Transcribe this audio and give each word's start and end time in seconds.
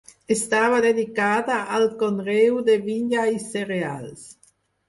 Estava 0.35 0.79
dedicada 0.85 1.59
al 1.77 1.85
conreu 2.01 2.57
de 2.71 2.81
vinya 2.89 3.29
i 3.37 3.39
cereals. 3.47 4.29